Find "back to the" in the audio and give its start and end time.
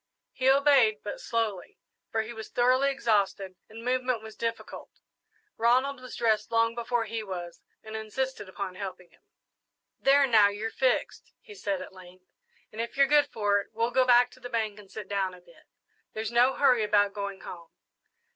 14.07-14.49